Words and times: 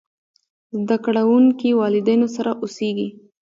زده 0.79 0.97
کړونکي 1.05 1.69
والدينو 1.81 2.27
سره 2.35 2.51
اوسېږي. 2.61 3.09